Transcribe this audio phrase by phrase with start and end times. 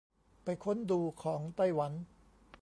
[0.43, 1.91] ไปค้นดูของไต้หวัน